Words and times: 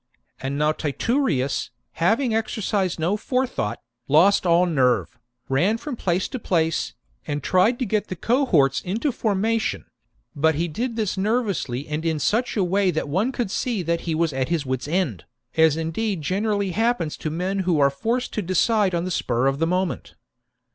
And 0.39 0.57
now 0.57 0.71
Titurius, 0.71 1.69
having 1.91 2.33
exercised 2.33 2.97
no 2.99 3.15
forethought, 3.17 3.79
lost 4.07 4.47
all 4.47 4.65
nerve, 4.65 5.19
ran 5.47 5.77
from 5.77 5.95
place 5.95 6.27
to 6.29 6.39
place, 6.39 6.95
and 7.27 7.43
tried 7.43 7.77
to 7.77 7.85
get 7.85 8.07
the 8.07 8.15
cohorts 8.15 8.81
into 8.81 9.11
formation; 9.11 9.85
but 10.35 10.55
he 10.55 10.67
did 10.67 10.95
this 10.95 11.19
nervously 11.19 11.87
and 11.87 12.03
in 12.03 12.17
such 12.17 12.57
a 12.57 12.63
way 12.63 12.89
that 12.89 13.09
one 13.09 13.31
could 13.31 13.51
see 13.51 13.83
he 13.83 14.15
was 14.15 14.33
at 14.33 14.49
his 14.49 14.65
wits' 14.65 14.87
end, 14.87 15.25
as 15.55 15.77
indeed 15.77 16.23
generally 16.23 16.71
happens 16.71 17.15
to 17.17 17.29
men 17.29 17.59
who 17.59 17.79
are 17.79 17.91
forced 17.91 18.33
to 18.33 18.41
decide 18.41 18.95
on 18.95 19.05
the 19.05 19.11
spur 19.11 19.45
of 19.45 19.59
the 19.59 19.67
moment. 19.67 20.15